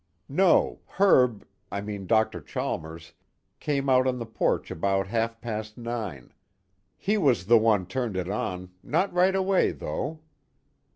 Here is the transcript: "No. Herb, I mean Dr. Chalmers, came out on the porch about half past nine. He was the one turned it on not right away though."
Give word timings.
"No. 0.29 0.79
Herb, 0.97 1.45
I 1.71 1.79
mean 1.79 2.07
Dr. 2.07 2.41
Chalmers, 2.41 3.13
came 3.59 3.87
out 3.87 4.07
on 4.07 4.17
the 4.17 4.25
porch 4.25 4.71
about 4.71 5.05
half 5.05 5.39
past 5.39 5.77
nine. 5.77 6.33
He 6.97 7.19
was 7.19 7.45
the 7.45 7.59
one 7.59 7.85
turned 7.85 8.17
it 8.17 8.27
on 8.27 8.71
not 8.81 9.13
right 9.13 9.35
away 9.35 9.69
though." 9.69 10.21